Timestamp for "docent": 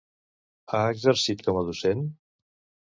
1.71-2.05